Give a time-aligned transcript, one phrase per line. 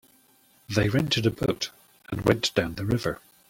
[0.67, 1.69] They rented a boat
[2.09, 3.21] and went down the river.